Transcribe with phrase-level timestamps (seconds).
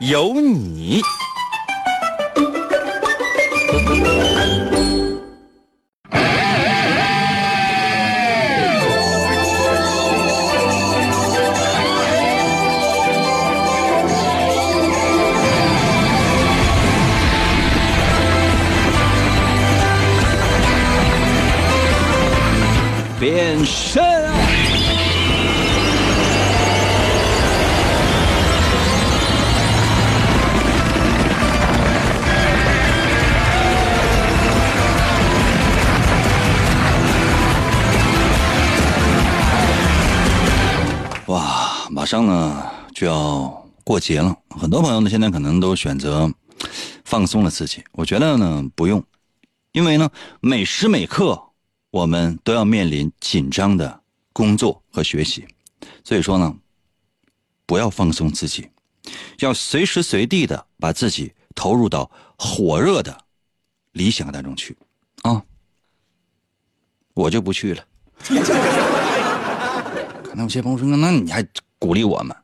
[0.00, 1.02] 有你。
[23.20, 24.17] 变身
[41.98, 42.62] 马上呢
[42.94, 46.32] 就要过节了，很多朋友呢现在可能都选择
[47.04, 47.82] 放松了自己。
[47.90, 49.02] 我觉得呢不用，
[49.72, 50.08] 因为呢
[50.40, 51.42] 每时每刻
[51.90, 54.00] 我们都要面临紧张的
[54.32, 55.44] 工作和学习，
[56.04, 56.54] 所以说呢
[57.66, 58.70] 不要放松自己，
[59.40, 63.24] 要随时随地的把自己投入到火热的
[63.90, 64.78] 理想当中去
[65.22, 65.42] 啊！
[67.14, 67.84] 我就不去了。
[70.22, 71.44] 可能有些朋友说：“那你还
[71.78, 72.36] 鼓励我们？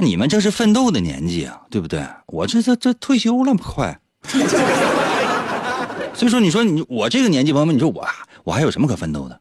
[0.00, 2.06] 你们正是奋斗的年纪啊，对不对？
[2.26, 3.98] 我这这这退休了，快。
[6.14, 8.06] 所以说，你说你我这个年纪，朋友们，你说我
[8.44, 9.40] 我还有什么可奋斗的，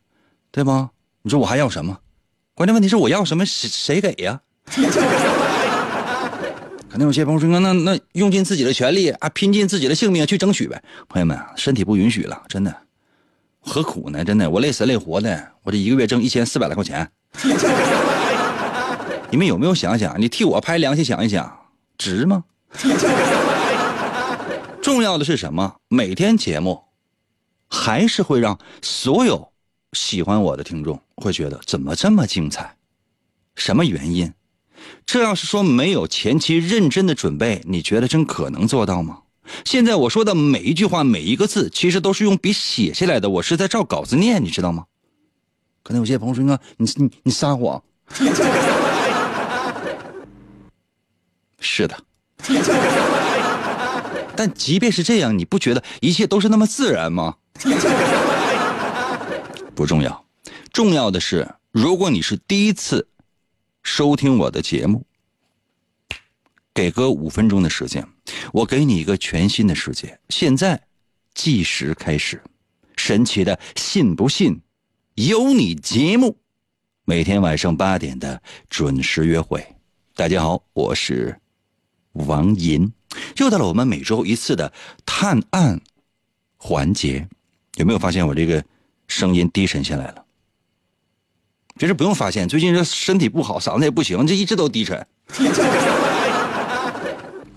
[0.52, 0.90] 对吧？
[1.22, 1.98] 你说我还要什么？
[2.54, 4.42] 关键问题是我要什么，谁谁给呀？
[6.90, 10.82] 可能有些朋友说：那那用尽自己的全力啊，拼尽自己的性命去争取呗。
[11.08, 12.76] 朋友们，身体不允许了，真的。”
[13.62, 14.24] 何苦呢？
[14.24, 17.12] 真的，我累死累活的，我这一个月挣一千四百来块钱。
[19.30, 20.20] 你们有没有想想？
[20.20, 21.60] 你替我拍良心想一想，
[21.98, 22.44] 值吗？
[24.82, 25.76] 重要的是什么？
[25.90, 26.82] 每天节目，
[27.68, 29.52] 还是会让所有
[29.92, 32.76] 喜欢我的听众会觉得怎么这么精彩？
[33.56, 34.34] 什么原因？
[35.06, 39.20] 这要是说没有前期认真的准备，你觉得真可能做到吗？
[39.66, 44.86] 现在我说的每一句话，每一个字，其实都是用笔写下来的，我是在照稿子念，你知道吗？
[45.84, 46.44] 可能有些朋友说：“，
[46.78, 47.82] 你你你撒谎。”
[51.60, 51.98] 是的，
[54.36, 57.36] 但即便是这样，你不觉得一切都是那么自然吗？
[59.76, 60.26] 不重要，
[60.72, 63.08] 重要的是，如果你是第一次
[63.84, 65.06] 收听我的节目，
[66.74, 68.08] 给哥五分钟的时间。
[68.52, 70.82] 我给你一个全新的世界，现在
[71.34, 72.42] 计时开始。
[72.98, 74.62] 神奇的，信不信？
[75.16, 76.38] 有你节目，
[77.06, 79.66] 每天晚上八点的准时约会。
[80.16, 81.40] 大家好，我是
[82.26, 82.92] 王银，
[83.38, 84.74] 又到了我们每周一次的
[85.06, 85.82] 探案
[86.58, 87.28] 环节。
[87.76, 88.64] 有没有发现我这个
[89.08, 90.26] 声音低沉下来了？
[91.78, 94.98] 其实不用发现，最近这身体不好，嗓子也不行，这一直都低沉。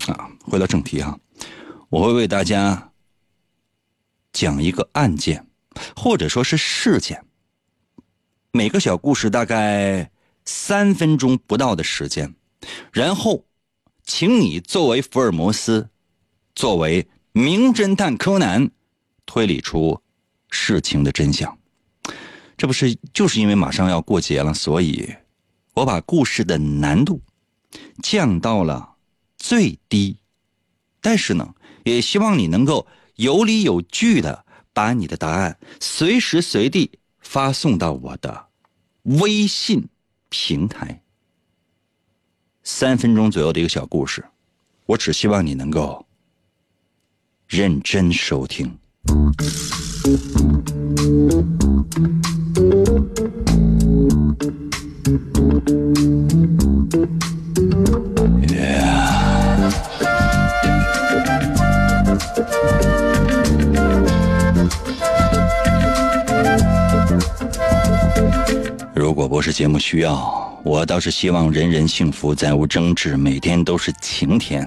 [0.07, 0.27] 啊。
[0.43, 1.17] 回到正题哈，
[1.87, 2.91] 我会为大家
[4.33, 5.47] 讲一个案件，
[5.95, 7.23] 或者说是事件。
[8.51, 10.11] 每个小故事大概
[10.43, 12.35] 三分钟不到的时间，
[12.91, 13.45] 然后，
[14.03, 15.89] 请你作为福尔摩斯，
[16.55, 18.69] 作为名侦探柯南，
[19.25, 20.01] 推理出
[20.49, 21.57] 事情的真相。
[22.57, 25.15] 这不是就是因为马上要过节了，所以
[25.73, 27.21] 我把故事的难度
[28.03, 28.95] 降到了
[29.37, 30.17] 最低。
[30.99, 32.85] 但是呢，也希望你能够
[33.15, 38.47] 有理有据的把你的答案随时随地发送到我的
[39.03, 39.87] 微信
[40.29, 41.00] 平台。
[42.63, 44.23] 三分钟左右的一个小故事，
[44.85, 46.05] 我只希望你能够
[47.47, 48.77] 认真收听。
[58.47, 59.11] Yeah
[69.11, 74.65] 如果不是节目需要，我倒是希望人人幸福，再无争执，每天都是晴天。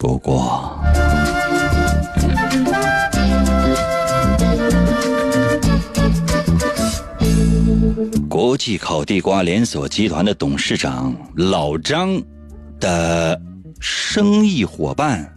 [0.00, 0.76] 不过，
[8.28, 12.20] 国际烤地瓜连锁集团的董事长老张
[12.80, 13.40] 的
[13.78, 15.32] 生意伙伴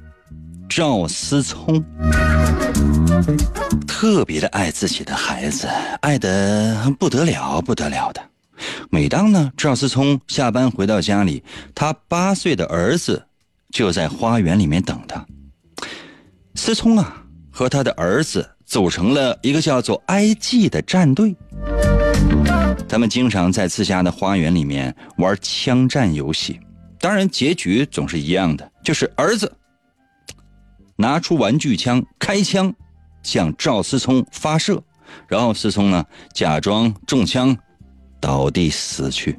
[0.77, 1.83] 赵思聪
[3.87, 5.67] 特别的爱自己的孩子，
[6.01, 8.21] 爱的不得了，不得了的。
[8.91, 11.43] 每当呢，赵思聪下班回到家里，
[11.73, 13.25] 他八岁的儿子
[13.71, 15.25] 就在花园里面等他。
[16.53, 21.35] 思聪啊，和他的儿子组成了一个叫做 “IG” 的战队。
[22.87, 26.59] 他们经常在自家的花园里面玩枪战游戏，
[26.99, 29.51] 当然结局总是一样的，就是儿子
[30.97, 32.73] 拿出玩具枪开枪
[33.23, 34.81] 向赵思聪发射，
[35.27, 36.03] 然后思聪呢
[36.33, 37.55] 假装中枪
[38.19, 39.37] 倒地死去。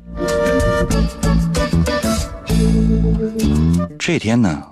[3.98, 4.62] 这天呢，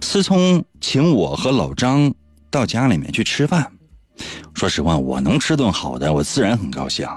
[0.00, 2.12] 思聪请我和老张
[2.50, 3.70] 到家里面去吃饭。
[4.54, 7.08] 说实话，我能吃顿好的，我自然很高兴。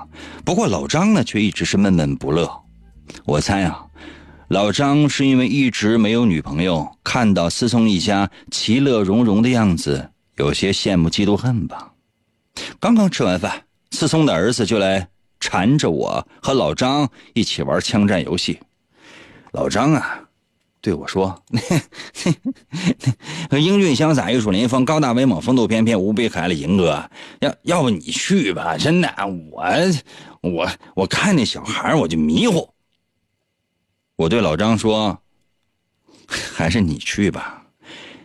[0.45, 2.49] 不过老张呢，却一直是闷闷不乐。
[3.25, 3.84] 我猜啊，
[4.49, 11.91] 老张是因为一直没有女朋友，看到思聪一家其乐融融的样子，有些羡慕嫉妒恨吧。
[12.79, 15.07] 刚刚吃完饭，思聪的儿子就来
[15.39, 18.59] 缠着我和老张一起玩枪战游戏。
[19.51, 20.21] 老张啊。
[20.81, 21.43] 对我说
[23.49, 27.03] ：“英俊潇洒、玉树临风、高大威猛、风度翩翩、无比可爱的银哥，
[27.39, 28.77] 要要不你去吧？
[28.77, 29.11] 真的，
[29.51, 29.65] 我
[30.41, 32.69] 我我看那小孩我就迷糊。”
[34.17, 35.21] 我对老张说
[36.27, 37.65] ：“还是你去吧，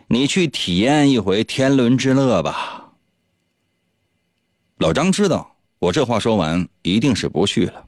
[0.07, 2.93] 你去体验一回天伦之乐吧。”
[4.79, 7.85] 老张知道我这话说完一定是不去了，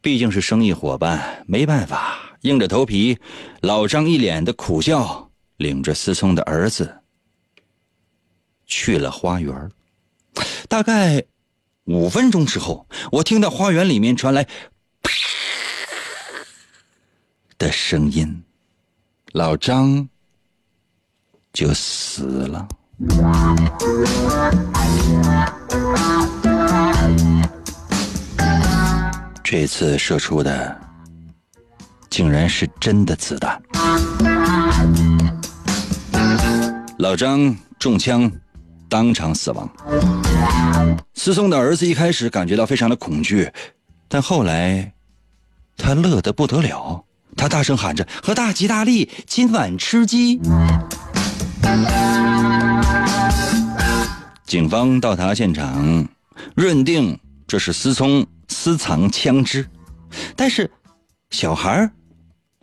[0.00, 2.18] 毕竟是生意伙伴，没办法。
[2.42, 3.18] 硬着头皮，
[3.60, 7.02] 老张一脸的苦笑，领着思聪的儿子
[8.66, 9.70] 去了花园。
[10.68, 11.24] 大概
[11.84, 14.46] 五分钟之后，我听到花园里面传来“”
[17.58, 18.42] 的声音，
[19.32, 20.08] 老张
[21.52, 22.68] 就死了。
[29.44, 30.80] 这次射出的。
[32.08, 33.60] 竟然是真的子弹！
[36.98, 38.30] 老张中枪，
[38.88, 39.68] 当场死亡。
[41.12, 43.52] 思聪的儿子一开始感觉到非常的恐惧，
[44.08, 44.94] 但后来
[45.76, 47.04] 他乐得不得了，
[47.36, 50.40] 他大声喊着：“和大吉大利，今晚吃鸡！”
[54.46, 56.08] 警方到达现场，
[56.54, 59.68] 认定这是思聪私藏枪支，
[60.34, 60.70] 但是
[61.30, 61.90] 小孩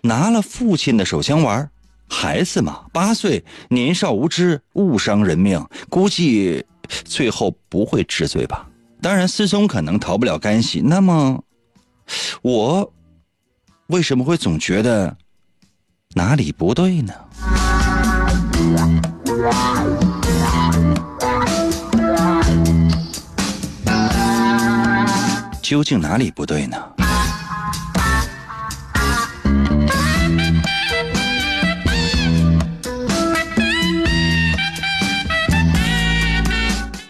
[0.02, 1.70] 拿了父亲的手枪玩，
[2.10, 6.66] 孩子嘛，八岁，年少无知，误伤人命，估计
[7.06, 8.68] 最后不会治罪吧。
[9.02, 10.80] 当然，思聪可能逃不了干系。
[10.80, 11.44] 那么，
[12.42, 12.94] 我
[13.88, 15.16] 为什么会总觉得
[16.14, 17.14] 哪里不对呢？
[25.62, 26.78] 究竟哪里不对呢？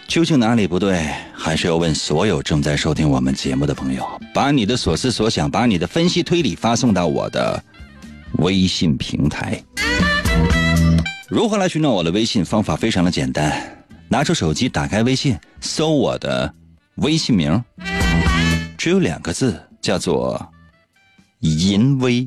[0.08, 1.12] 究竟哪里不对？
[1.44, 4.02] 还是要问所有正在收听我们节目的朋友，
[4.32, 7.62] 把你的所思所想，把你的分析推理发送到我的
[8.38, 9.62] 微信平台。
[11.28, 12.42] 如何来寻找我的微信？
[12.42, 13.62] 方法非常的简单，
[14.08, 16.50] 拿出手机，打开微信，搜我的
[16.94, 17.62] 微信名，
[18.78, 20.42] 只有两个字，叫做
[21.44, 22.26] “淫威”。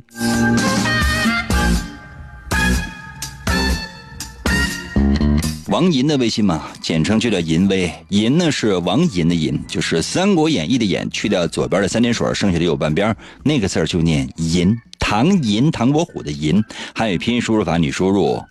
[5.69, 7.91] 王银的微信嘛，简称就叫银威。
[8.09, 14.73] 银呢是王银的银，就是《三国演义》的演，去掉左边的三点水，剩下的右半边那个字就念银。
[14.97, 16.63] 唐银，唐伯虎的银。
[16.95, 18.41] 汉语拼音输入法，你输入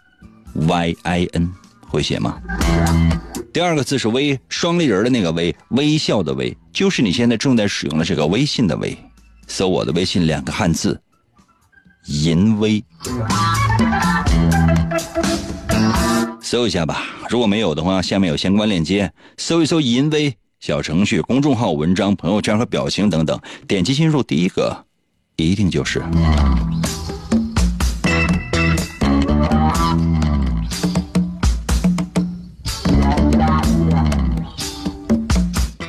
[0.55, 1.51] y i n，
[1.89, 2.39] 会写吗？
[3.51, 8.95] 第二个字是微，双立人的那个微，微笑的微，就是你现在正在使用的这个微信的微。
[9.47, 11.01] 搜我的微信，两个汉字，
[12.07, 12.85] 银威。
[16.47, 23.37] 搜一下吧，如果没有的话，下面有相关链接，搜一搜“淫威”小程序、公众号、文章、朋友圈和表情等等，
[23.67, 24.85] 点击进入，第一个
[25.35, 26.01] 一定就是。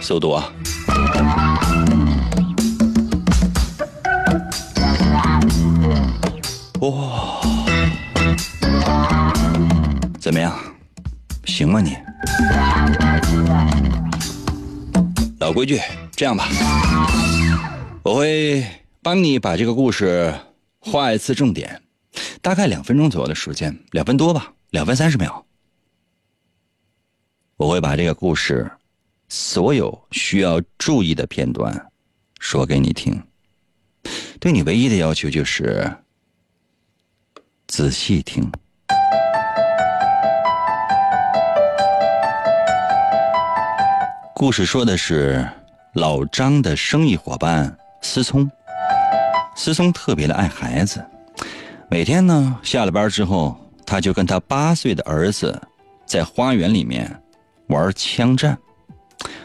[0.02, 0.52] 速度啊！
[11.68, 11.98] 行吗你？
[15.40, 15.78] 老规矩，
[16.16, 16.48] 这样吧，
[18.04, 18.66] 我会
[19.02, 20.34] 帮你把这个故事
[20.80, 21.82] 画一次重点。
[22.42, 25.46] 大概两分钟左右的时间，两分多吧，两分三十秒。
[27.58, 28.72] 我会把这个故事
[29.28, 31.92] 所有需要注意的片段
[32.40, 33.22] 说给你听。
[34.40, 35.92] 对你唯一的要求就是
[37.68, 38.50] 仔细听。
[44.40, 45.44] 故事说的是
[45.94, 48.48] 老张的生意伙伴思聪。
[49.56, 51.04] 思聪特别的爱孩子，
[51.90, 55.60] 每天呢下了班之后，他就跟他八岁的儿子
[56.06, 57.20] 在花园里面
[57.70, 58.56] 玩枪战。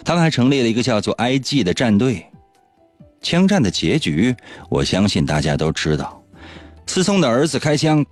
[0.05, 2.27] 他们还成立了一个叫做 “IG” 的战队。
[3.23, 4.37] 枪战的结局，
[4.69, 6.23] 我相信大家都知道。
[6.87, 8.05] 思聪的儿子开枪，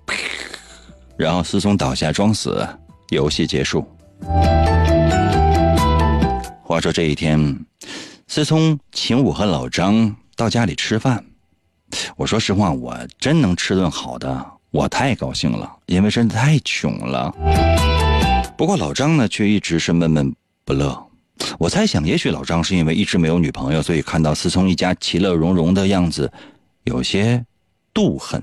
[1.15, 2.67] 然后思聪倒下装死，
[3.09, 3.87] 游戏结束。
[6.71, 7.65] 话说这一天，
[8.29, 11.21] 思聪请我和老张到家里吃饭。
[12.15, 17.29] 我说实话，我真能吃顿好的，我太高兴了，因为真的太穷了。
[18.57, 20.97] 不过老张呢，却一直是闷闷不乐。
[21.59, 26.31] 我猜想，也许老张是因为一直没有女朋友，所以看到思聪一家其乐融融的样子，
[26.85, 27.45] 有些
[27.93, 28.41] 妒恨。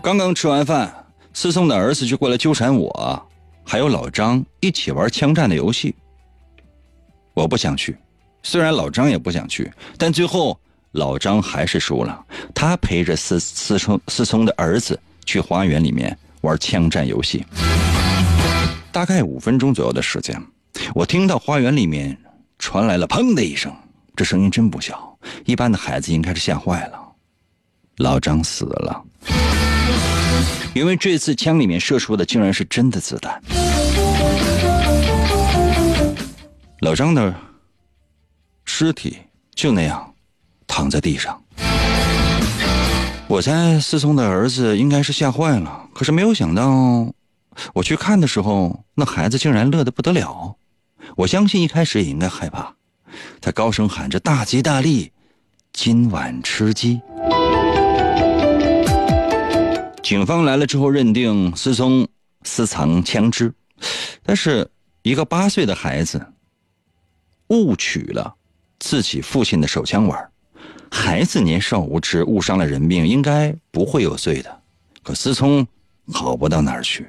[0.00, 0.94] 刚刚吃完饭，
[1.32, 3.28] 思聪的儿子就过来纠缠我，
[3.64, 5.92] 还有老张一起玩枪战的游戏。
[7.36, 7.94] 我不想去，
[8.42, 10.58] 虽然老张也不想去，但最后
[10.92, 12.24] 老张还是输了。
[12.54, 17.44] 他陪着思思聪思聪的儿子去花园里面玩枪战游戏。
[18.90, 20.42] 大概五分钟左右的时间，
[20.94, 22.16] 我听到花园里面
[22.58, 23.70] 传来了“砰”的一声，
[24.16, 26.98] 这声音真不小，一般的孩子应该是吓坏了。
[27.98, 29.04] 老张死了，
[30.74, 33.38] 因为这次枪里面射出的竟然是真的子弹。
[36.80, 37.34] 老张的
[38.66, 39.16] 尸体
[39.54, 40.14] 就那样
[40.66, 41.42] 躺在地上。
[43.26, 47.10] 我猜思聪的儿子应该是吓坏了，可是没有想到，
[47.72, 50.54] 我去看的时候，那孩子竟然乐得不得了。
[51.16, 52.74] 我相信一开始也应该害怕，
[53.40, 55.10] 他高声喊着：“大吉大利，
[55.72, 57.00] 今晚吃鸡。”
[60.02, 62.06] 警方来了之后，认定思聪
[62.42, 63.54] 私藏枪支，
[64.22, 64.70] 但是
[65.02, 66.20] 一个八岁的孩子。
[67.48, 68.34] 误取了
[68.78, 70.28] 自己父亲的手枪玩，
[70.90, 74.60] 孩子年少无知，误伤了人命，应该不会有罪的。
[75.02, 75.66] 可思聪
[76.12, 77.06] 好不到哪儿去。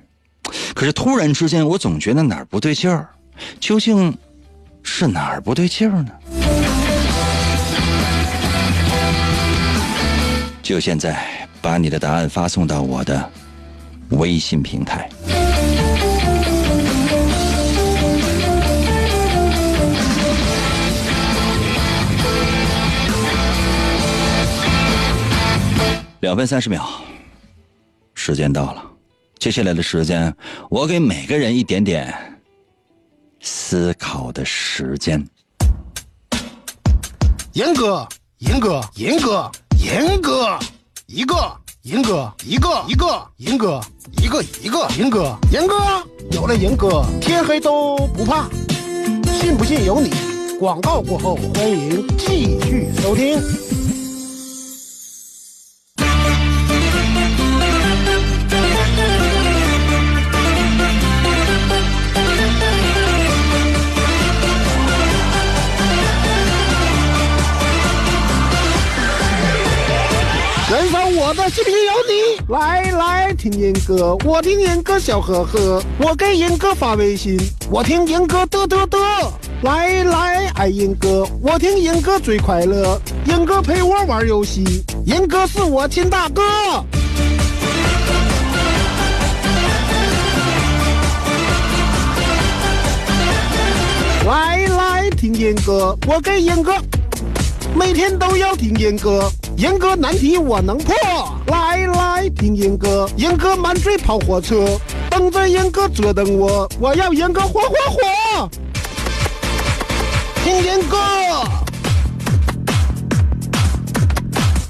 [0.73, 3.09] 可是突然之间，我总觉得哪儿不对劲儿，
[3.59, 4.15] 究竟
[4.83, 6.11] 是哪儿不对劲儿呢？
[10.61, 13.29] 就现在，把你的答案发送到我的
[14.09, 15.09] 微信平台。
[26.19, 26.83] 两分三十秒，
[28.15, 28.83] 时间到了。
[29.37, 30.35] 接下来的时间，
[30.67, 32.11] 我给每个人一点点
[33.39, 35.23] 思考的时间。
[37.53, 38.07] 严哥，
[38.39, 40.57] 严哥，严哥，严哥，
[41.05, 43.81] 一个，严哥，一个，一个，严哥，
[44.17, 45.75] 一个，一个，严哥，严哥，
[46.31, 48.49] 有了严哥，天黑都不怕。
[49.39, 50.09] 信不信由你。
[50.59, 53.39] 广告过后，欢迎继续收听。
[72.47, 77.37] 来来听严哥，我听严哥笑呵呵，我给严哥发微信，
[77.69, 78.97] 我听严哥嘚嘚嘚，
[79.63, 84.63] 来来爱严哥，我听严哥最快乐，严哥陪我玩游戏，
[85.05, 86.41] 严哥是我亲大哥。
[94.25, 96.73] 来来听严哥，我给严哥，
[97.75, 99.29] 每天都要听严哥。
[99.57, 100.93] 严哥难题我能破，
[101.47, 108.49] 来来听严哥，严哥满嘴跑火车，等着严哥折腾我，我要严哥火火火，
[110.43, 110.97] 听严哥，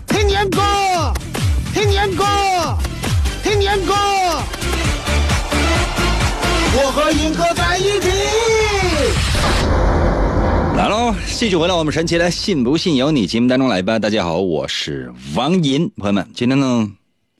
[0.07, 0.61] 听严哥，
[1.73, 2.23] 听严哥，
[3.43, 3.93] 听严哥，
[6.77, 8.56] 我和严哥在一起。
[10.87, 13.99] 来喽，继续回到我们神奇的“信不信由你”节目当中来吧。
[13.99, 16.89] 大家好，我是王银，朋友们，今天呢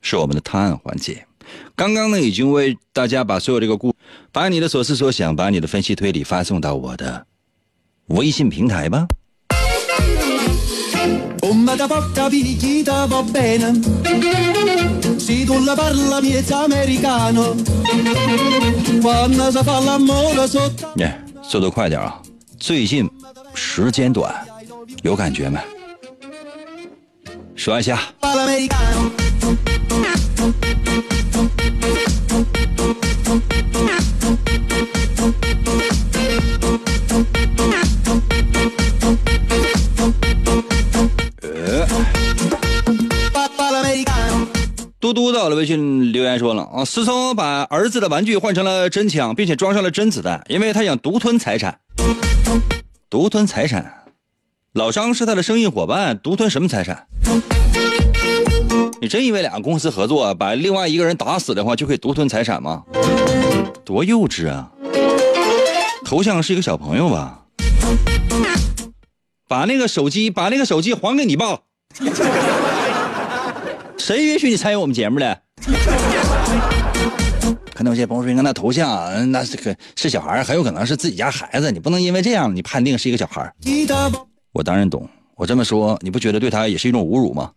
[0.02, 1.26] 是我们的探案环节。
[1.74, 3.94] 刚刚呢已经为大家把所有这个故，
[4.34, 7.26] 把你的所思所想，把你的分析推理发送到我的
[8.08, 9.08] 微信平台吧。
[11.42, 13.72] Oh ma da porca picchita va bene
[15.18, 17.56] Se tu la parla miezza americano
[19.02, 22.22] Quando si fa l'amore sotto 耶，速度快点啊！
[22.60, 23.08] 最近
[23.58, 24.34] 时间短，
[25.02, 25.60] 有感觉没？
[27.56, 28.00] 说一下。
[45.00, 51.80] 嘟嘟到了微信留言说了啊，思聪把儿子的玩具换成了真枪，并且装上了真子弹，因为他想独吞财产。
[53.10, 54.04] 独吞财产，
[54.74, 57.08] 老张是他的生意伙伴，独吞什么财产？
[59.00, 62.84] 你真以为两个公司合作，把另外一个人打死的话就可以独吞财产吗？
[63.86, 64.70] 多幼稚啊！
[66.04, 67.46] 头像是一个小朋友吧？
[69.48, 71.60] 把那个手机，把那个手机还给你爸。
[73.98, 75.44] 谁允许你参与我们节目的？
[77.78, 83.54] 可能有些朋友说，你看那头像，那是个是小孩，很有可能是自己家孩子，你不能因为这样你判定是一个小孩。
[84.52, 87.52] 我当然懂，我这么说，你不觉得对他也是一种侮辱吗？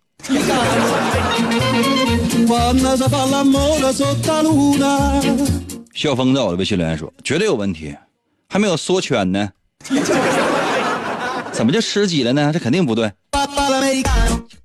[5.95, 7.97] 笑疯在我的微信留言说，绝对有问题，
[8.50, 9.49] 还没有缩圈呢。
[11.61, 12.50] 怎么就吃鸡了呢？
[12.55, 13.12] 这肯定不对。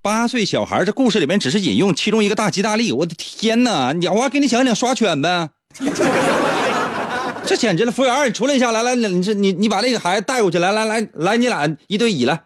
[0.01, 2.93] 八岁小孩，这故事里面只是引用其中一个大吉大利。
[2.93, 3.91] 我的天哪！
[3.91, 5.49] 你我给你讲讲刷圈呗。
[7.45, 7.91] 这简直了！
[7.91, 12.39] 服务员，你出来一下，来来，你这你你把那个孩子带过去，来来来来，你俩一对一来。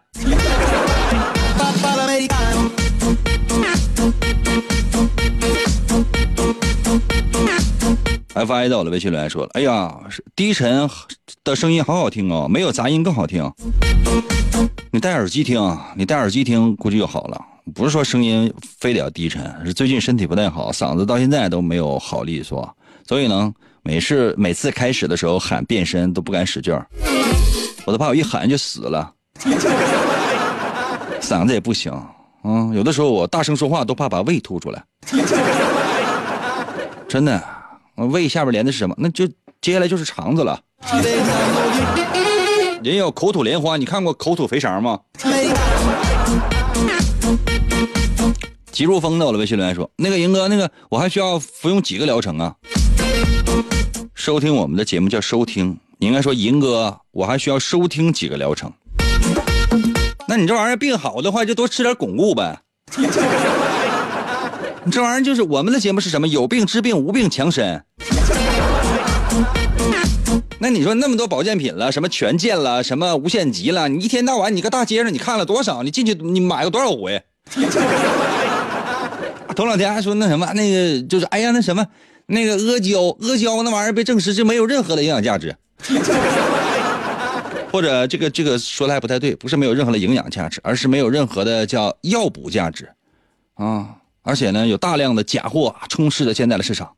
[8.32, 9.92] F I 到了微信留言说了：“哎呀，
[10.36, 10.88] 低沉
[11.42, 13.50] 的声音好好听哦，没有杂音更好听。
[14.92, 15.60] 你戴耳机听，
[15.96, 17.40] 你戴耳机听估计就好了。
[17.74, 22.72] 不是说声音非得要低沉，是最近身体不太好，嗓子到现在都没有好利索，
[23.06, 26.86] 所以呢，每次每次开始的时候喊变身都不敢使劲儿，
[27.84, 29.12] 我都怕我一喊就死了，
[31.20, 31.92] 嗓子也不行。
[32.44, 34.82] 嗯，有的时候我大声说话都怕把胃吐出来，
[37.08, 37.42] 真的。”
[38.08, 38.94] 胃下边连的是什么？
[38.98, 39.26] 那就
[39.60, 40.60] 接下来就是肠子了。
[42.82, 44.98] 人有口吐莲花，你看过口吐肥肠吗？
[48.72, 52.54] 急如风的我的微信留言说：“那个银哥，那个我还需要服用几个疗程啊？”
[54.14, 58.72] 收听我们的节目叫收听，你应该说银哥，我还需要收听几个疗程。
[60.26, 62.60] 那你这玩意儿病好的话，就多吃点巩固呗。
[64.90, 66.28] 这玩意儿就是我们的节目是什么？
[66.28, 67.82] 有病治病，无病强身。
[70.58, 75.82] 那你说那么多保健品了，什么全健了，什么无限极了，你一天到晚你搁大街上你看了多少？
[75.82, 77.22] 你进去你买过多少回？
[79.56, 81.86] 头两天还说那什么那个就是哎呀那什么
[82.26, 85.54] 那个阿胶阿胶那玩意儿被证实就没有任何的营养价值，
[87.70, 92.88] 或者这个这个说的还不太对，不是没有任何的营养价值，而是没有任何的叫药补价值
[93.54, 93.96] 啊。
[94.22, 96.92] 而且呢，有大量的假货充斥着现在的市场，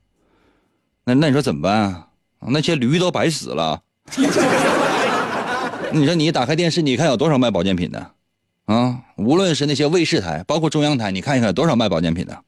[1.05, 2.09] 那那你说怎么办啊？
[2.49, 3.81] 那些驴都白死了。
[5.93, 8.11] 你说你打开电视，你看有多少卖保健品的？
[8.65, 12.39] 啊，无论是那些卫视台，包括中央台，你看一看有多少卖保健品的。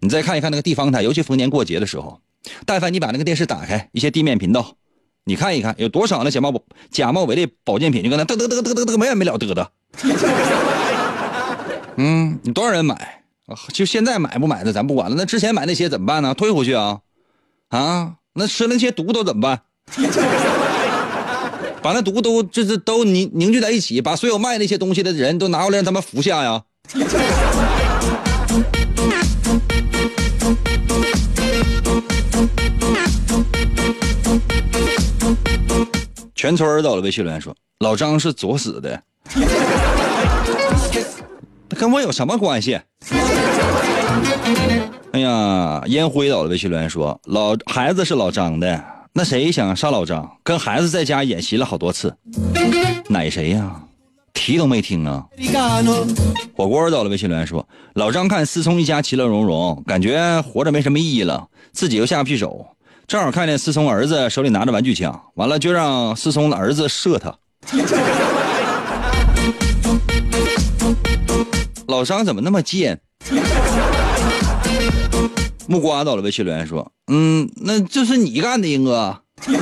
[0.00, 2.20] 你再看一看那个地方台，尤其逢年过节的时候，
[2.64, 4.76] 但凡你把那个电视打开，一些地面频道，
[5.24, 6.52] 你看一看有多少那假冒
[6.90, 9.66] 假冒伪劣保健品，就跟那嘚嘚嘚嘚嘚嘚没完没了嘚嘚。
[11.96, 13.21] 嗯，你多少人买？
[13.72, 16.32] 就现在买不买的咱不管了，那之前买那些怎么办呢？
[16.34, 17.00] 退回去啊，
[17.68, 19.62] 啊，那吃那些毒都怎么办？
[21.82, 26.62] 把那毒都这这都凝凝聚在一起，把所有卖那些东西的人都拿过来让他们服下呀。
[36.36, 39.02] 全村儿都了微信留言说：“老张是作死的，
[41.68, 42.80] 那跟我有什么关系？”
[45.12, 50.30] 哎呀，烟灰倒了微信留言说：“老孩子是老张的，那谁想杀老张？
[50.42, 52.14] 跟孩子在家演习了好多次，
[53.08, 53.70] 奶谁呀？
[54.32, 55.24] 提都没听啊！”
[56.56, 62.66] 火锅到了微信留言说：“老张看思聪一家其乐融融，感觉活着没什么意义了，自己又下不去手。
[63.06, 67.36] 正好看见思聪儿子手里拿着玩具枪，完了就让思聪的儿子射他。
[71.86, 72.98] 老张怎么那么贱？”
[75.66, 79.18] 木瓜到了微信留言说：“嗯，那这是你干的，英哥。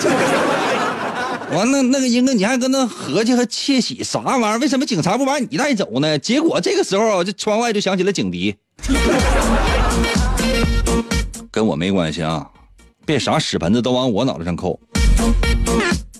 [1.52, 4.58] 完了，那个英哥，你还跟那合计和窃喜啥玩意儿？
[4.58, 6.18] 为什么警察不把你带走呢？
[6.18, 8.54] 结果这个时候，这窗外就响起了警笛。
[11.50, 12.48] 跟我没关系啊，
[13.04, 14.78] 别啥屎盆子都往我脑袋上扣。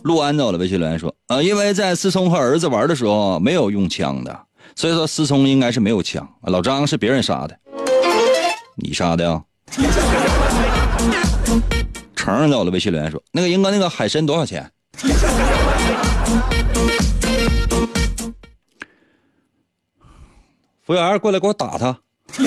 [0.03, 4.41] 陆安走了，微信留言说，呃，因为在思聪和儿子玩的时候没有用枪的，
[4.75, 6.29] 所以说思聪应该是没有枪。
[6.43, 7.57] 老张是别人杀的，
[8.77, 9.43] 你杀的呀？
[12.17, 14.71] 成走了，微信留言说，那个英哥，那个海参多少钱？
[20.83, 21.97] 服务员过来给我打他。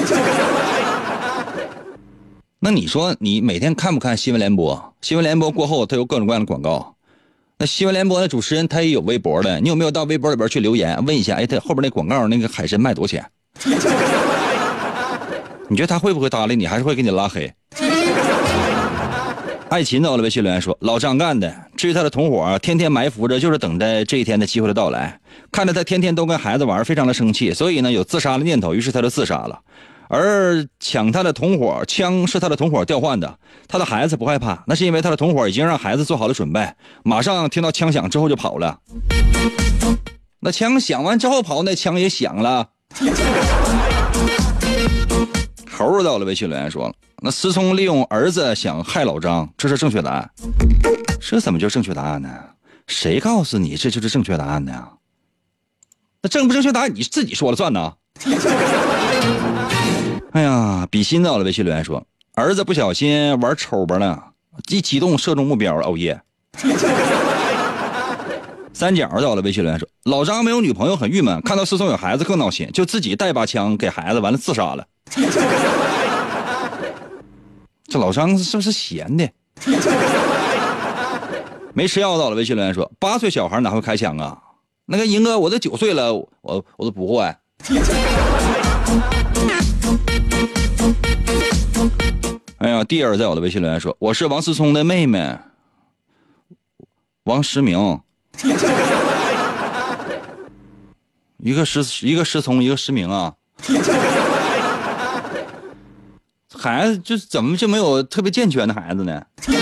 [2.60, 4.94] 那你说你每天看不看新闻联播？
[5.02, 6.96] 新闻联播过后，它有各种各样的广告。
[7.58, 11.36] 那新闻联播的主持人他也有微博的，你有没有到微博里边去留言问一下？
[11.36, 13.26] 哎，他后边那广告那个海参卖多少钱？
[15.74, 16.68] 你觉得他会不会搭理你？
[16.68, 17.52] 还是会给你拉黑？
[19.70, 21.52] 爱琴走了，微信留言说：“老张干的。
[21.76, 25.20] 至于他的同伙，天天埋伏着，就是等待这一天的机会的到来。
[25.52, 29.60] 看着他天天都跟孩子玩，非常的生气，所以呢有自杀的念头，于是他就自杀了。
[30.10, 36.72] 而抢他的同伙枪是他的同伙调换的，他的孩子不害怕，那是因为他的同伙已经让孩子做好了准备，
[37.04, 38.78] 马上听到枪响之后就跑了。
[40.40, 42.68] 那枪响完之后跑，那枪也响了。”
[45.84, 46.90] 猴儿到了，微信留言说
[47.22, 50.30] ：“那思聪利用儿子想害老张，这是正确答案。
[51.20, 52.30] 这怎么就正确答案呢？
[52.88, 54.88] 谁告诉你这就是正确答案呢？
[56.22, 57.92] 那正不正确答案你自己说了算呢？”
[60.32, 62.02] 哎呀，比心到了，微信留言说
[62.36, 64.24] ：“儿子不小心玩抽吧了，
[64.70, 66.22] 一启动射中目标了，哦耶！”
[68.72, 74.88] 三角到了，微信留言说：“老张没有女朋友很郁闷，看到思聪有孩子更闹心，就自己带把枪给孩子，完了自杀了。”
[77.94, 79.30] 这老张是不是闲的？
[81.76, 84.36] 没吃药到了，微信留言说：八岁小孩哪会开枪啊？
[84.86, 87.24] 那个银哥，我都九岁了，我我都不会。
[92.58, 95.38] 哎呀，第二在我的微信留言说：我是王思聪的妹妹，
[97.26, 98.02] 王石明。
[101.38, 103.36] 一个失一个失聪，一个失明啊。
[106.58, 109.22] 孩子就是怎么就没有特别健全的孩子呢？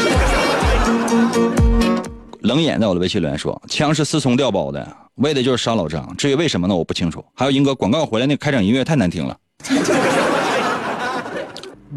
[2.42, 6.16] 冷眼在我的微信留言说：“枪是思聪调包的，为的就是杀老张。
[6.18, 6.76] 至于为什么呢？
[6.76, 9.38] 我不清楚。”还有英哥广告回来那开场音乐太难听了。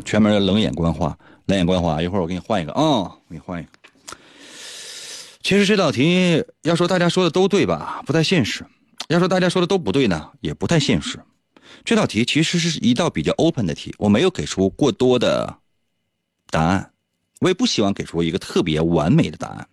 [0.04, 2.02] 全门冷眼观花，冷眼观花。
[2.02, 3.70] 一会儿我给你换一个啊，我给你换一个。
[5.42, 8.64] 其实这道题要说大家说的都对吧，不太现实；
[9.08, 11.18] 要说大家说的都不对呢，也不太现实。
[11.82, 15.56] 这道题其实是一道比较 open 的题，我没有给出过多的
[16.50, 16.92] 答案，
[17.40, 19.66] 我也不希望给出一个特别完美的答案。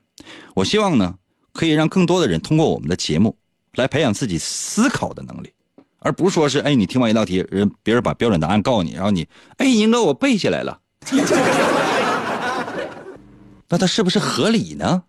[0.55, 1.15] 我希望呢，
[1.53, 3.37] 可以让更多的人通过我们的节目
[3.73, 5.51] 来培养自己思考的能力，
[5.99, 10.79] 而不是说是哎，你听完一道题，人别人把标准答案告诉你，然后你哎，英哥我背下来了，
[13.69, 15.03] 那它是不是合理呢？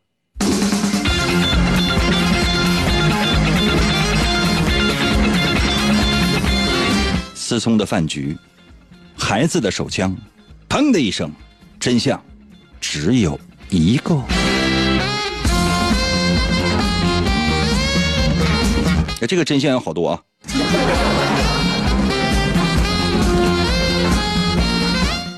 [7.53, 8.35] 思聪的饭局，
[9.15, 10.17] 孩子的手枪，
[10.71, 11.31] 砰的一声，
[11.79, 12.19] 真相
[12.81, 13.39] 只有
[13.69, 14.15] 一个。
[19.21, 20.23] 哎，这个真相有好多啊！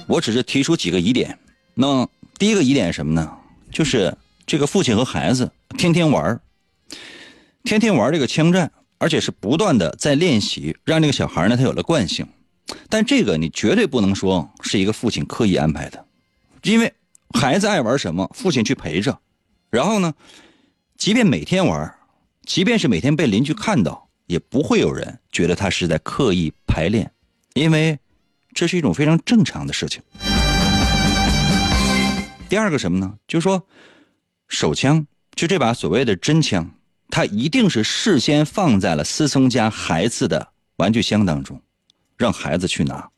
[0.06, 1.36] 我只是提出几个疑点。
[1.74, 3.28] 那第一个疑点是什么呢？
[3.72, 6.40] 就是这个父亲和孩子天天玩
[7.64, 8.70] 天天玩这个枪战。
[9.04, 12.26] 而且是不断的在练习，让这个小孩呢，他有了惯性。
[12.88, 16.06] 但这个你绝对不能说是一个父亲刻意安排的，
[16.62, 16.90] 因为
[17.34, 19.18] 孩子爱玩什么，父亲去陪着。
[19.68, 20.14] 然后呢，
[20.96, 21.94] 即便每天玩，
[22.46, 27.12] 即便是每天被邻居看到，也不会有人觉得他是在刻意排练，
[27.52, 27.98] 因为
[28.54, 30.00] 这是一种非常正常的事情。
[32.48, 33.12] 第二个什么呢？
[33.28, 33.66] 就是说，
[34.48, 36.70] 手枪，就这把所谓的真枪。
[37.14, 40.48] 他一定是事先放在了思聪家孩子的
[40.78, 41.62] 玩具箱当中，
[42.16, 43.08] 让孩子去拿。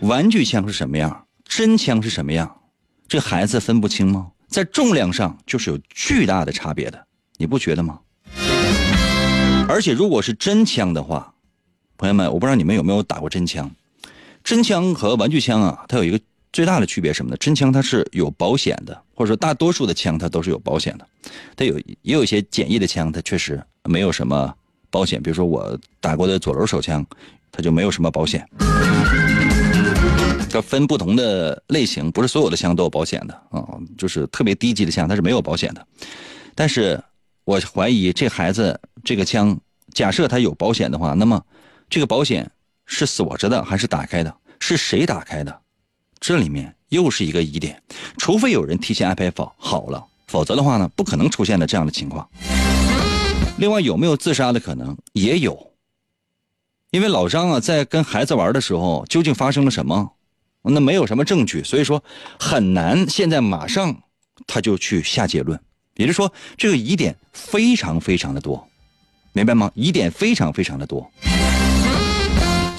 [0.00, 2.56] 玩具枪是什么样，真枪是什么样，
[3.06, 4.32] 这孩子分不清吗？
[4.48, 8.00] 在重量上就是有巨大的差别的，你不觉得吗？
[9.68, 11.32] 而且如果是真枪的话，
[11.96, 13.70] 朋友们，我不知道你们有没有打过真枪，
[14.42, 16.18] 真枪和玩具枪啊，它有一个。
[16.52, 17.36] 最大的区别什么呢？
[17.38, 21.06] 真枪它是有保险的，或者说大多数的枪它都是有保险的。
[21.56, 24.54] 它有也有一些简易的枪，它确实没有什么
[24.90, 25.22] 保险。
[25.22, 27.04] 比如说我打过的左轮手枪，
[27.50, 28.46] 它就没有什么保险。
[30.50, 33.64] 它分不同的类型，不是所有的枪都有保险的啊，
[33.96, 35.86] 就是特别低级的枪它是没有保险的。
[36.54, 37.02] 但是
[37.44, 39.58] 我怀疑这孩子这个枪，
[39.94, 41.42] 假设他有保险的话，那么
[41.88, 42.50] 这个保险
[42.84, 44.34] 是锁着的还是打开的？
[44.60, 45.58] 是谁打开的？
[46.22, 47.82] 这里面又是一个疑点。
[48.16, 52.26] 除非有人提前安排好好了，否则的话呢，不可能出现的这样的情况。
[53.58, 54.96] 另外，有没有自杀的可能？
[55.14, 55.72] 也有。
[56.92, 60.12] 因为老张啊，在跟孩子玩的时候，究竟发生了什么？
[60.62, 62.00] 那没有什么证据，所以说
[62.38, 64.02] 很难现在马上
[64.46, 65.58] 他就去下结论。
[65.96, 68.64] 也就是说，这个疑点非常非常的多，
[69.32, 69.72] 明白吗？
[69.74, 71.10] 疑点非常非常的多，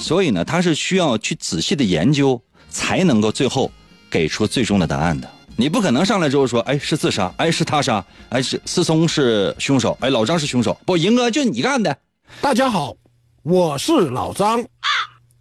[0.00, 2.40] 所以呢，他是需要去仔细的研究，
[2.74, 3.70] 才能够最后
[4.10, 5.30] 给出最终的答案的。
[5.56, 11.96] 你不可能上来之后说，哎，是自杀，哎，是他杀，哎，是思聪是凶手，哎，老张是凶手，不，赢哥就你干的。
[12.40, 12.96] 大家好。
[13.44, 14.64] 我是老张，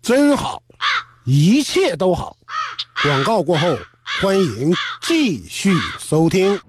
[0.01, 0.61] 真好，
[1.25, 2.37] 一切都好。
[3.01, 3.75] 广告过后，
[4.21, 6.59] 欢迎继续收听。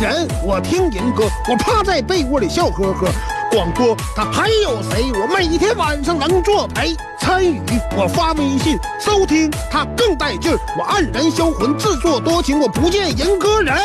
[0.00, 3.06] 人我听银歌，我趴在被窝里笑呵呵。
[3.50, 5.12] 广播他还有谁？
[5.12, 6.96] 我每天晚上能作陪。
[7.20, 7.60] 参与
[7.94, 10.58] 我发微信收听，他更带劲儿。
[10.78, 13.76] 我黯然销魂，自作多情，我不见银哥人。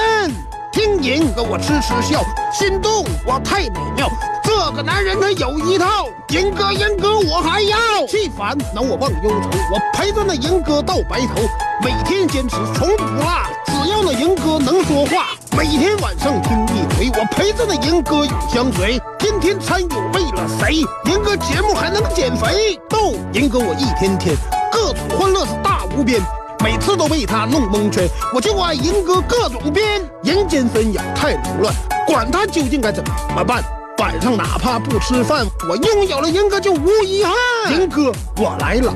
[0.72, 2.24] 听银哥我痴痴笑，
[2.54, 4.10] 心动我太美妙。
[4.42, 7.78] 这个男人他有一套，银哥银哥我还要。
[8.08, 11.42] 气烦恼我忘忧愁，我陪着那银哥到白头。
[11.84, 13.26] 每天坚持从不落，
[13.66, 15.36] 只那银哥能说话。
[15.58, 19.02] 每天晚上听一回，我陪着那银哥永相随。
[19.18, 20.76] 天天参与为了谁？
[21.06, 22.80] 银哥节目还能减肥？
[22.88, 24.36] 逗银哥我一天天
[24.72, 26.22] 各种欢乐是大无边，
[26.64, 28.08] 每次都被他弄蒙圈。
[28.32, 31.74] 我就爱银哥各种编，人间纷扰太凌乱，
[32.06, 33.04] 管他究竟该怎
[33.36, 33.64] 么办。
[33.98, 37.34] 晚上哪怕不吃饭，我拥有了银哥就无遗憾。
[37.74, 38.94] 银哥我来了，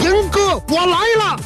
[0.00, 1.40] 银哥我来了，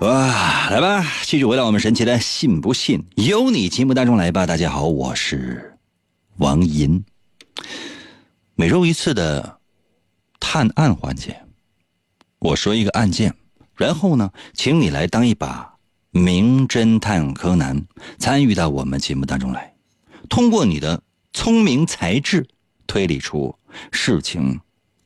[0.00, 4.44] 哇，来吧，继续回到我们神奇的“信不信由你”节目当中来吧。
[4.44, 5.78] 大家好，我是
[6.36, 7.02] 王银。
[8.56, 9.58] 每周一次的
[10.38, 11.42] 探案环节。
[12.40, 13.34] 我说一个案件，
[13.74, 15.74] 然后呢，请你来当一把
[16.10, 17.82] 名侦探柯南，
[18.18, 19.74] 参与到我们节目当中来，
[20.28, 22.46] 通过你的聪明才智
[22.86, 23.56] 推理出
[23.92, 24.60] 事情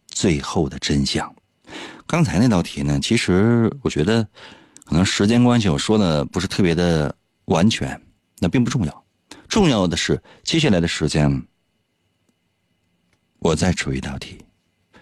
[0.09, 1.33] 最后的真相。
[2.09, 4.27] 刚才那道题呢，其实我觉得
[4.91, 8.03] 可能时间关系，我说的不是特别的完全，
[8.41, 9.05] 那并不重要，
[9.47, 11.47] 重要的是接下来的时间，
[13.39, 14.45] 我再出一道题，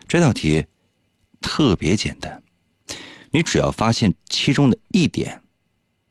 [0.07, 0.67] 这道题。
[1.41, 2.43] 特别简单，
[3.31, 5.41] 你只要发现其中的一点，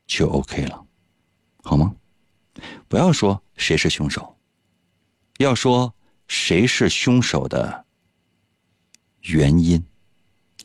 [0.08, 0.84] 就 OK 了，
[1.62, 1.94] 好吗？
[2.88, 4.36] 不要说谁是凶手，
[5.36, 5.94] 要说
[6.26, 7.84] 谁是凶手的
[9.20, 9.84] 原因，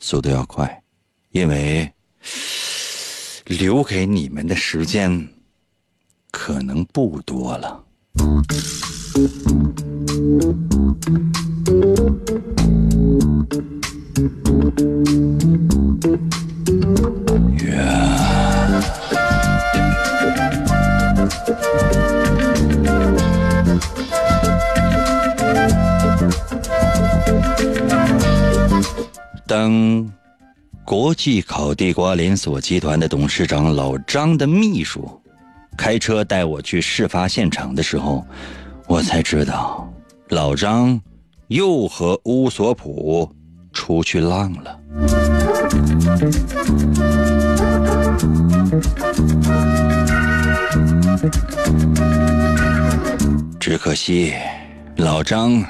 [0.00, 0.82] 速度要快，
[1.30, 1.94] 因为
[3.46, 5.28] 留给你们的时间
[6.30, 7.84] 可能不多了。
[29.46, 30.03] 当
[31.04, 35.06] 国际烤地瓜连锁集团的董事长老张的秘书
[35.76, 38.26] 开车带我去事发现场的时候，
[38.86, 39.86] 我才知道
[40.30, 40.98] 老张
[41.48, 43.30] 又和乌索普。
[43.70, 44.80] 出去浪了，
[53.60, 54.32] 只可惜
[54.96, 55.62] 老张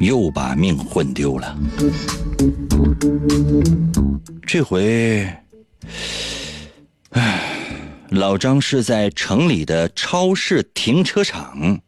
[0.00, 1.56] 又把命混丢了。
[4.46, 5.28] 这回，
[7.10, 7.40] 唉，
[8.10, 11.80] 老张是在城里的超市停车场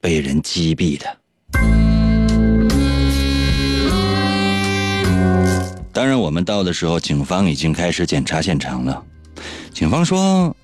[0.00, 1.16] 被人击毙的。
[5.92, 9.04] 当然，我们到的时候，警方已经开始检查现场了。
[9.72, 10.54] 警方说，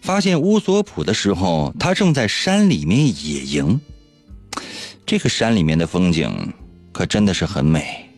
[0.00, 3.80] 发现乌索普的时候，他正在山里面野营。
[5.12, 6.50] 这个山里面的风景
[6.90, 8.08] 可真的是很美，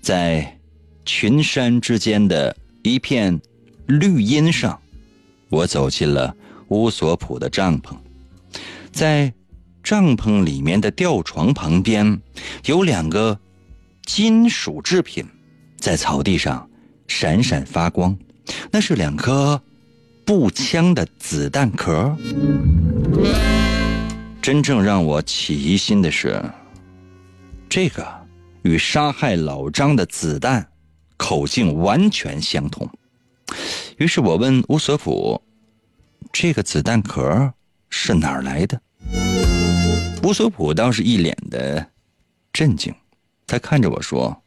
[0.00, 0.56] 在
[1.04, 3.40] 群山之间的一片
[3.88, 4.80] 绿荫上，
[5.48, 6.32] 我走进了
[6.68, 7.96] 乌索普的帐篷。
[8.92, 9.34] 在
[9.82, 12.20] 帐篷里面的吊床旁边，
[12.66, 13.36] 有两个
[14.04, 15.26] 金属制品。
[15.80, 16.70] 在草地上
[17.08, 18.16] 闪闪发光，
[18.70, 19.60] 那是两颗
[20.24, 22.16] 步枪的子弹壳。
[24.46, 26.40] 真正让我起疑心的是，
[27.68, 28.06] 这个
[28.62, 30.64] 与杀害老张的子弹
[31.16, 32.88] 口径完全相同。
[33.96, 35.42] 于是我问乌索普
[36.32, 37.52] ：“这个子弹壳
[37.90, 38.80] 是哪儿来的？”
[40.22, 41.84] 乌索普倒是一脸的
[42.52, 42.94] 震惊，
[43.48, 44.44] 他看着我说：“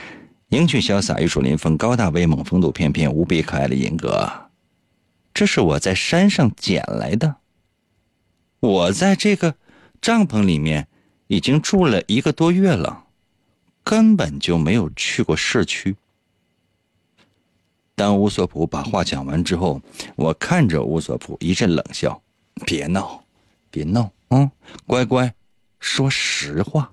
[0.50, 4.30] 英俊潇洒、玉树临风、高大威猛、风度翩翩、无比可爱的银哥，
[5.32, 7.36] 这是我在山上捡来的。
[8.66, 9.54] 我在这个
[10.02, 10.88] 帐篷里面
[11.28, 13.04] 已经住了一个多月了，
[13.84, 15.96] 根本就没有去过市区。”
[17.94, 19.80] 当乌索普把话讲完之后，
[20.16, 22.20] 我看着乌索普一阵冷笑
[22.66, 23.24] ：“别闹，
[23.70, 24.50] 别闹。”嗯，
[24.86, 25.32] 乖乖，
[25.78, 26.90] 说实话。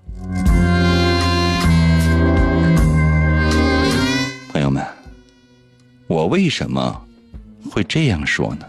[4.52, 4.86] 朋友们，
[6.06, 7.04] 我为什么
[7.68, 8.66] 会这样说呢？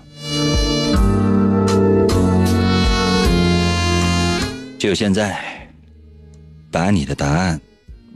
[4.86, 5.68] 就现在，
[6.70, 7.60] 把你的答案，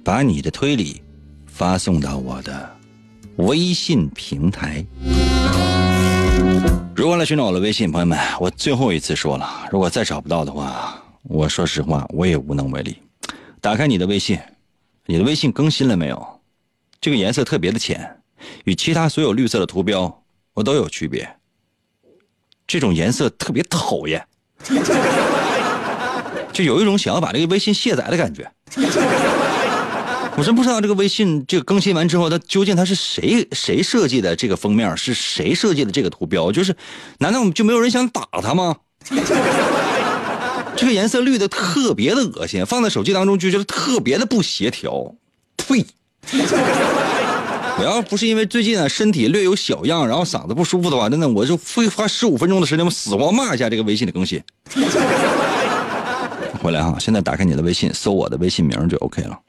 [0.04, 1.02] 把你的推理
[1.48, 2.78] 发送到我的
[3.38, 4.86] 微信平台。
[6.96, 7.92] 如果来寻找我的微信？
[7.92, 12.98] 朋友们，我最后一次说了，如果再找不到的话，我说实话，我也无能为力。
[13.60, 14.40] 打开你的微信，
[15.08, 16.40] 你的微信更新了没有？
[17.02, 18.22] 这个颜色特别的浅，
[18.66, 21.28] 与其他所有绿色的图标我都有区别。
[22.68, 24.24] 这种颜色特别讨厌，
[26.60, 28.52] 就有一种想要把这个微信卸载的感觉。
[30.36, 36.52] 我真不知道这个微信这个更新完之后，它究竟它是谁谁设计的这个封面，是谁设计的这个图标？
[36.52, 36.76] 就是，
[37.20, 38.76] 难道我们就没有人想打它吗？
[40.76, 45.16] 这个颜色绿的特别的恶心，放在手机当中就觉得特别的不协调。
[45.56, 45.86] 呸！
[47.78, 54.42] 我要不是因为最近啊身体略有小恙，然后嗓子不舒服的话，真的我就会花十五分钟的时间，我死活骂一下这个微信的更新。
[56.62, 59.40] 回来哈，现在打开你的微信，搜我的微信名就 OK 了。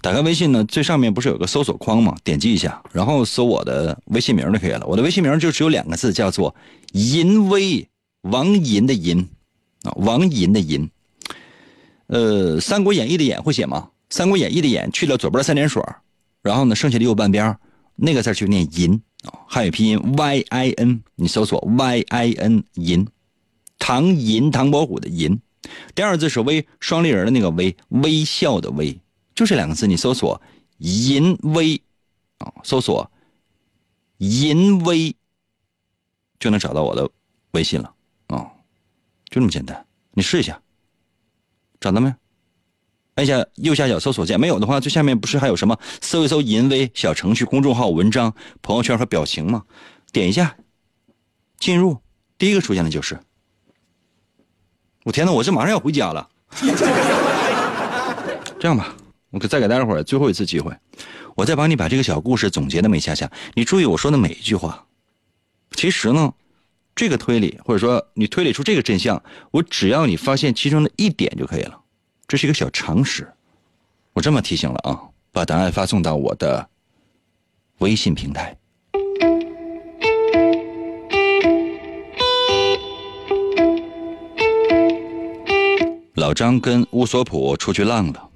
[0.00, 2.16] 打开微信呢，最上面不是有个搜索框吗？
[2.24, 4.84] 点击一下，然后搜我的微信名就可以了。
[4.84, 6.52] 我的微信名就只有两个字，叫做
[6.92, 7.88] “银威”，
[8.22, 9.20] 王银的银，
[9.84, 10.90] 啊，王银的银。
[12.08, 13.88] 呃，《三国演义》的演会写吗？
[14.14, 15.80] 《三国演义》的演去掉左边三点水，
[16.42, 17.56] 然后呢，剩下的右半边
[17.94, 23.06] 那个字就念银啊，汉语拼音 Y I N，你搜索 Y I N 银，
[23.78, 25.40] 唐银唐伯虎的银，
[25.94, 28.98] 第二字是微双立人的那个微，微笑的微。
[29.34, 30.40] 就这两个字，你搜索
[30.78, 31.80] “淫威”，
[32.38, 33.10] 啊，搜索
[34.18, 35.14] “淫威”，
[36.38, 37.08] 就能找到我的
[37.52, 37.94] 微信了，
[38.26, 38.50] 啊，
[39.30, 39.86] 就这么简单。
[40.12, 40.60] 你试一下，
[41.80, 42.14] 找到没？
[43.14, 45.78] 按下右下角搜索键，没有的话，最下面不是还有什么？
[46.00, 49.64] 搜一搜“淫威”小程序、公众号、文章、朋友圈和表情吗？
[50.12, 50.56] 点一下，
[51.58, 51.98] 进入，
[52.36, 53.20] 第一个出现的就是。
[55.04, 56.28] 我天哪，我这马上要回家了。
[58.58, 58.94] 这样吧。
[59.30, 60.76] 我再给大家伙儿最后一次机会，
[61.34, 63.30] 我再帮你把这个小故事总结的没下下。
[63.54, 64.84] 你注意我说的每一句话。
[65.70, 66.34] 其实呢，
[66.94, 71.80] 这个推理或者说你推理出这个真相，我只要你发现其中的一点就可以了。
[72.28, 73.26] 这是一个小常识，
[74.12, 75.00] 我这么提醒了啊。
[75.32, 76.68] 把答案发送到我的
[77.78, 78.54] 微信平台。
[86.22, 88.28] 老张跟乌索普出去浪了。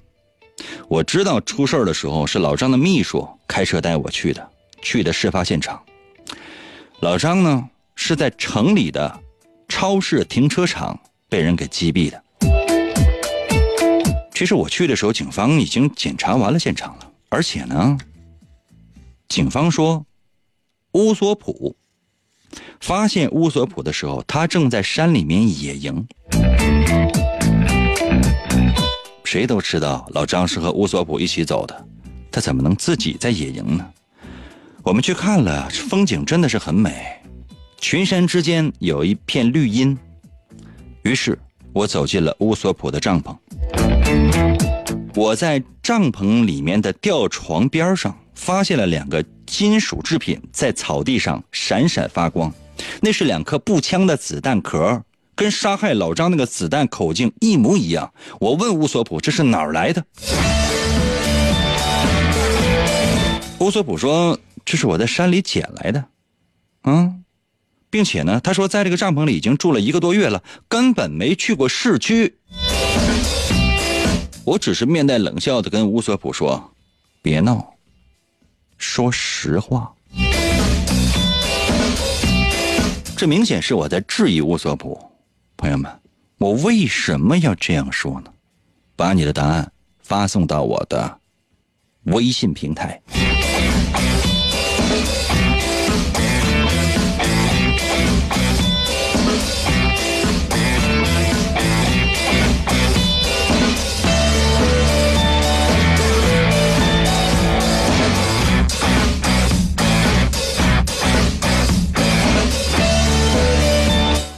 [0.89, 4.45] 我知道出事的时候是老张的秘书开车带我去的，
[4.81, 5.81] 去的事发现场。
[6.99, 9.17] 老张呢是在城里的
[9.69, 12.21] 超市停车场被人给击毙的。
[14.33, 17.97] 其实我去的时候，警方已经检查完了现场了，而且呢，
[19.29, 20.05] 警方说
[20.91, 21.77] 乌索普
[22.81, 26.05] 发现乌索普的时候，他正在山里面野营。
[29.29, 31.85] 谁都知道老张是和乌索普一起走的，
[32.31, 33.85] 他怎么能自己在野营呢？
[34.83, 37.05] 我们去看了，风景真的是很美，
[37.77, 39.97] 群山之间有一片绿荫。
[41.03, 41.37] 于是
[41.73, 43.35] 我走进了乌索普的帐篷，
[45.13, 52.49] 我在帐篷里面的吊床边上发现了两个金属制品在草地上闪闪发光，
[53.01, 55.03] 那是两颗步枪的子弹壳。
[55.37, 58.11] 跟杀害老张那个子弹口径一模一样。
[58.39, 60.03] 我问乌索普：“这是哪儿来的？”
[63.59, 66.03] 乌索普说：“这是我在山里捡来的。”
[66.85, 67.23] 嗯，
[67.91, 72.39] 并且呢，他说在这个帐篷里已经住了一个多月了，根本没去过市区。
[74.43, 76.73] 我只是面带冷笑的跟乌索普说
[77.21, 77.75] ：“别闹，
[78.79, 79.93] 说实话。
[83.15, 84.99] 这明显是我在质疑乌索普。
[85.57, 85.91] 朋友们，
[86.37, 88.31] 我为什么要这样说呢？
[88.95, 91.19] 把你的答案发送到我的
[92.03, 93.01] 微信平台。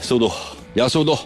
[0.02, 0.32] 速度，
[0.74, 1.18] 要速度。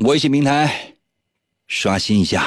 [0.00, 0.74] 微信平台
[1.68, 2.44] 刷新一下。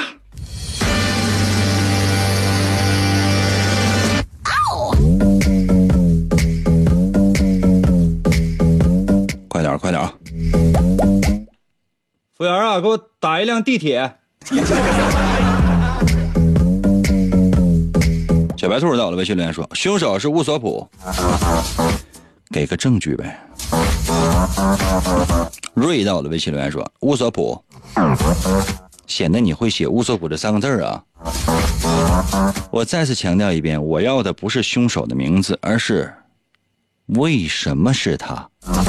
[9.48, 10.12] 快点儿，快点啊！
[12.36, 14.12] 服务员啊，给我打一辆地铁。
[18.56, 20.84] 小白兔到了，微信留言说：“凶手是乌索普，
[22.50, 23.38] 给个证据呗。”
[25.74, 27.62] 瑞到了，微信留言说：“乌索普，
[29.06, 31.00] 显得你会写乌索普这三个字啊。”
[32.72, 36.12] 我再次强调一遍，我要的不是凶手的名字，而是
[37.06, 38.48] 为什么是他。
[38.66, 38.82] 刚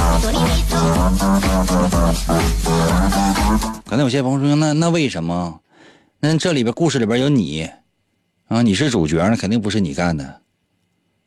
[3.90, 5.60] 才有些朋友说：“那那为什么？
[6.20, 7.68] 那这里边故事里边有你
[8.48, 10.40] 啊，你是主角，那肯定不是你干的，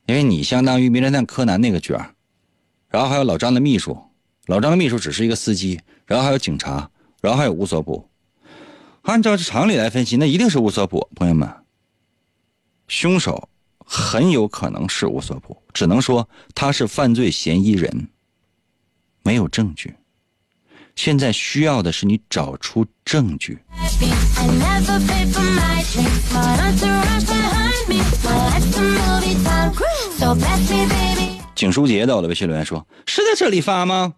[0.07, 2.03] 因为你相当于名侦探柯南那个角
[2.87, 3.95] 然后还有老张的秘书，
[4.47, 6.89] 老张的秘书只是一个司机，然后还有警察，
[7.21, 8.09] 然后还有乌索普。
[9.03, 11.07] 按照常理来分析，那一定是乌索普。
[11.15, 11.47] 朋友们，
[12.87, 13.47] 凶手
[13.77, 18.07] 很有可能是乌索普，只能说他是犯罪嫌疑人，
[19.29, 19.95] 没有证据。
[20.95, 23.59] 现在需要的是你找出证据。
[31.53, 34.11] 景书杰到了，微信留言说：“是在这里发吗？”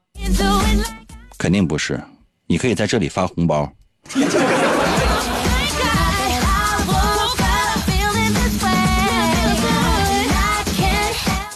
[1.37, 2.01] 肯定不是，
[2.47, 3.69] 你可以在这里发红包。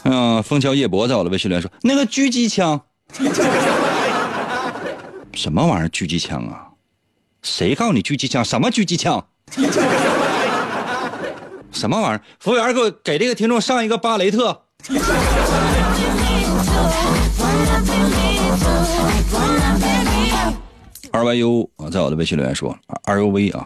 [0.08, 2.82] 嗯，枫桥夜泊到了，微信留言说：“那个狙击枪，
[5.34, 5.88] 什么玩意儿？
[5.90, 6.68] 狙击枪啊？
[7.42, 8.44] 谁告诉你狙击枪？
[8.44, 9.26] 什么狙击枪？
[11.72, 12.22] 什么玩意儿？
[12.40, 14.64] 服务员，给我给这个听众上一个巴雷特。”
[21.12, 23.66] 二 yu 啊，在我的微信留言说二 u v 啊，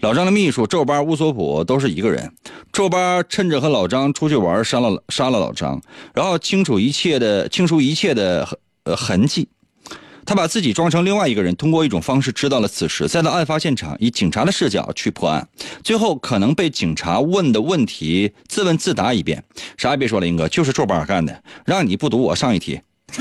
[0.00, 2.32] 老张的秘书皱巴乌索普都是一个人。
[2.72, 5.80] 皱巴趁着和老张出去玩，杀了杀了老张，
[6.14, 8.46] 然后清除一切的清除一切的
[8.86, 9.48] 呃痕迹。
[10.24, 15.46] 他把自己装成另外一个人，通过一种方式知道了此事，再到案发现场，以警察的视角去破案，
[15.84, 19.44] 最后可能被警察问的问题自问自答一遍。
[19.76, 22.80] 啥也别说了，英哥就是皱巴干的， 让你不读我上一题。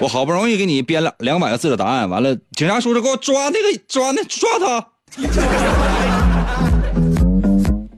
[0.00, 4.88] 我好不容易给你编了两百个字的答案，完了，警察叔叔给我抓那个抓那抓他。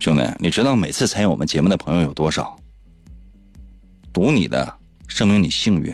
[0.01, 2.57] 兄弟，你知道每次参与我们节目的朋友有多少？
[4.12, 4.78] 读你的，
[5.09, 5.92] 证明你幸运；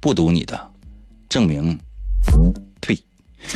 [0.00, 0.70] 不赌你的，
[1.28, 1.78] 证明，
[2.80, 2.98] 呸！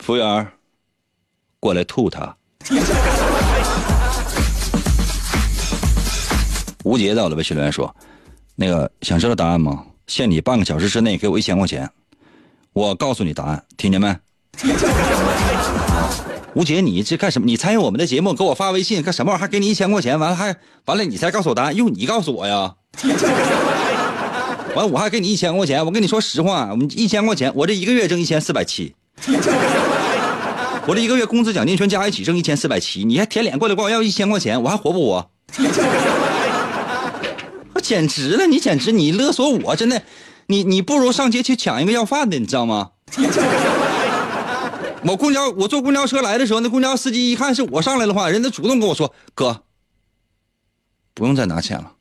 [0.00, 0.48] 服务员，
[1.60, 2.36] 过来吐他。
[6.82, 7.94] 吴杰在我的微信留言说
[8.56, 9.84] ：“那个想知道答案吗？
[10.08, 11.88] 限你半个小时之内给我一千块钱，
[12.72, 14.16] 我告诉你答案，听见没？”
[16.54, 17.46] 吴杰，你这干什么？
[17.46, 19.40] 你参与我们的节目，给我发微信干什么玩意？
[19.40, 21.76] 还给你一千块钱，完了还完了，你才告诉我答案？
[21.76, 22.74] 用你告诉我呀？
[24.74, 28.94] 完了我还给你一千块钱，我跟你说实话，我们一千块钱，我这一个月挣一千四百七，
[30.86, 35.30] 我这一个月工资奖金全加一起挣一千四百七，你还舔脸过来管我要一千块钱，我还活不活？
[37.74, 38.46] 我简直了！
[38.46, 40.02] 你简直你勒索我，真的，
[40.46, 42.90] 你你不如上街去抢一个要饭的，你知道吗？
[45.02, 49.62] 我公交我坐公交车来的时候，那公交司机一看是我上来的话，人家主动跟我说：“哥，
[51.14, 51.92] 不用再拿钱了，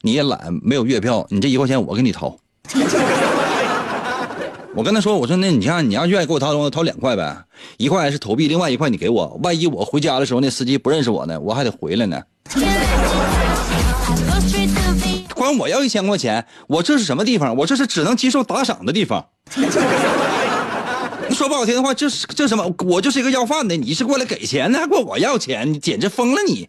[0.00, 2.38] 你也懒，没有月票，你这一块钱我给你掏。”
[4.74, 7.44] 我跟他说：“我说那你看你要愿意给我掏的话，掏两块呗，
[7.76, 9.38] 一块是投币，另外一块你给我。
[9.42, 12.22] 万一我回家的时候那司机不认识我呢，我还得回来呢。
[15.34, 17.54] 管我要一千块钱，我这是什么地方？
[17.56, 19.26] 我这是只能接受打赏的地方。
[21.34, 22.74] 说不好听的话，这是这什么？
[22.86, 25.72] 我就是一个要饭的，你是过来给钱的，还管我要钱？
[25.72, 26.68] 你简直疯了你！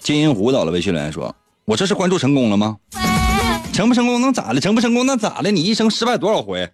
[0.00, 2.76] 金银湖到了，微信留言说：“我这是关注成功了吗？
[3.72, 4.60] 成不成功能咋的？
[4.60, 5.50] 成不成功那咋的？
[5.50, 6.70] 你一生失败多少回？”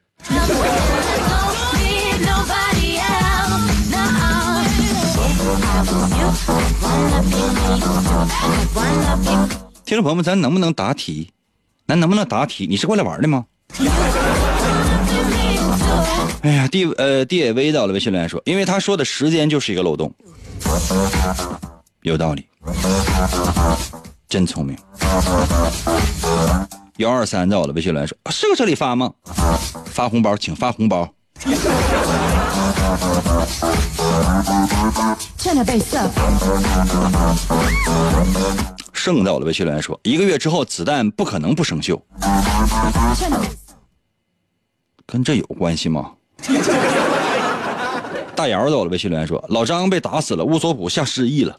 [9.85, 11.31] 听众朋友们，咱能不能答题？
[11.89, 12.67] 咱能不能答题？
[12.69, 13.47] 你是过来玩的吗？
[16.43, 20.13] 哎呀，D 呃 D A V 到了微信留言说，因为他说的时间就是一个漏洞，
[22.03, 22.47] 有道理，
[24.29, 24.77] 真聪明。
[26.99, 29.11] 幺二三到了微信留言说，是搁这里发吗？
[29.87, 31.09] 发红包，请发红包。
[38.99, 42.01] 盛在我的微信留言说，一个月之后子弹不可能不生锈，
[45.07, 46.13] 跟这有关系吗？
[48.35, 51.57] 大姚到了微信留言说，老张被打死了，乌索普下失忆了。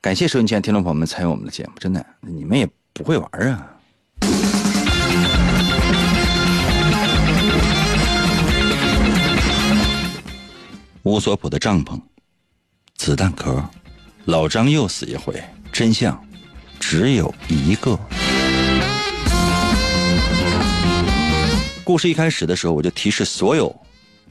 [0.00, 3.66] 感谢收音机前听众朋友们参与我们的节目，真的，你们也不会玩啊。
[11.02, 12.00] 乌索普的帐篷，
[12.96, 13.62] 子弹壳，
[14.26, 15.42] 老张又死一回，
[15.72, 16.22] 真相
[16.78, 17.98] 只有一个。
[21.82, 23.74] 故事一开始的时候，我就提示所有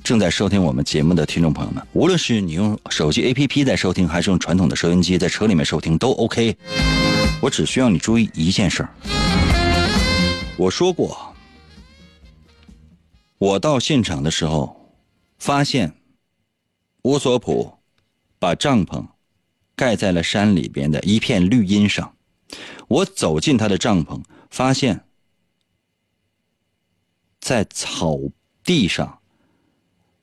[0.04, 6.56] 正在收听我们节目的听众朋友们，无论是你用手机 APP 在收听，还是用传统的收音机在车里面收听，都 OK。
[7.42, 8.90] 我只需要你注意一件事儿。
[10.56, 11.36] 我说过，
[13.38, 14.94] 我到现场的时候，
[15.40, 15.94] 发现。
[17.04, 17.74] 乌索普
[18.40, 19.02] 把帐篷
[19.80, 22.14] 盖在了山里边的一片绿荫上。
[22.90, 25.06] 我走进他的帐篷，发现，
[27.40, 28.18] 在草
[28.62, 29.20] 地上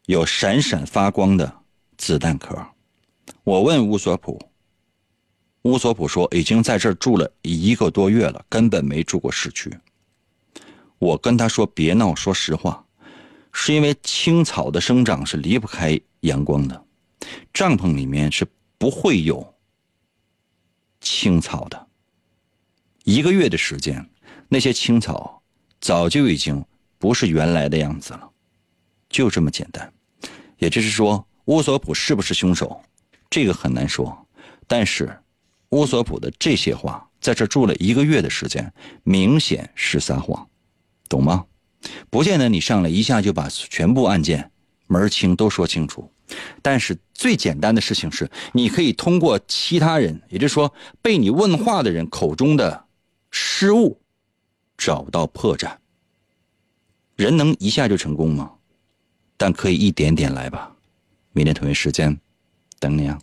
[0.04, 1.60] 有闪闪发光的
[1.96, 2.54] 子弹壳。
[3.44, 4.38] 我问乌索普，
[5.62, 9.74] 乌索普说已经在这儿住了一个多月了，根本没住过市区。
[10.98, 12.84] 我跟他说别闹，说实话，
[13.52, 15.98] 是因为青草的生长是离不开。
[16.20, 16.84] 阳光的
[17.54, 18.44] 帐篷里面是
[18.78, 19.54] 不会有
[21.00, 21.86] 青草的。
[23.04, 24.08] 一个月的时间，
[24.48, 25.42] 那些青草
[25.80, 26.64] 早就已经
[26.98, 28.30] 不是原来的样子了，
[29.08, 29.92] 就这么简单。
[30.58, 32.82] 也就是说，乌索普是不是凶手，
[33.30, 34.26] 这个很难说。
[34.66, 35.16] 但是，
[35.68, 38.72] 乌索普的这些话，在这住了一个月的时间，
[39.04, 40.48] 明显是撒谎，
[41.08, 41.46] 懂吗？
[42.10, 44.50] 不见得你上来一下就把全部案件
[44.88, 46.10] 门清都说清楚。
[46.62, 52.84] 但是最简单的事情是，你可以通过其他人，也就是说被你问话的人口中的
[53.30, 54.00] 失误，
[54.76, 55.76] 找到破绽。
[57.16, 58.52] 人能一下就成功吗？
[59.36, 60.74] 但可以一点点来吧。
[61.32, 62.18] 明天同一时间，
[62.78, 63.18] 等你啊。